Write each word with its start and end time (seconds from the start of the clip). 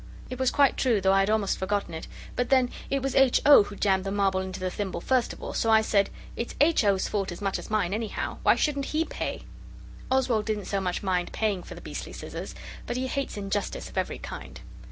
It 0.31 0.39
was 0.39 0.49
quite 0.49 0.77
true, 0.77 0.99
though 0.99 1.13
I 1.13 1.19
had 1.19 1.29
almost 1.29 1.59
forgotten 1.59 1.93
it, 1.93 2.07
but 2.35 2.49
then 2.49 2.71
it 2.89 3.03
was 3.03 3.13
H. 3.13 3.39
O. 3.45 3.61
who 3.61 3.75
jammed 3.75 4.03
the 4.03 4.09
marble 4.09 4.39
into 4.39 4.59
the 4.59 4.71
thimble 4.71 4.99
first 4.99 5.31
of 5.31 5.43
all. 5.43 5.53
So 5.53 5.69
I 5.69 5.83
said 5.83 6.09
'It's 6.35 6.55
H. 6.59 6.83
O.'s 6.83 7.07
fault 7.07 7.31
as 7.31 7.39
much 7.39 7.59
as 7.59 7.69
mine, 7.69 7.93
anyhow. 7.93 8.39
Why 8.41 8.55
shouldn't 8.55 8.85
he 8.97 9.05
pay?' 9.05 9.43
Oswald 10.09 10.45
didn't 10.47 10.65
so 10.65 10.81
much 10.81 11.03
mind 11.03 11.31
paying 11.33 11.61
for 11.61 11.75
the 11.75 11.81
beastly 11.81 12.13
scissors, 12.13 12.55
but 12.87 12.97
he 12.97 13.05
hates 13.05 13.37
injustice 13.37 13.89
of 13.89 13.97
every 13.99 14.17
kind. 14.17 14.59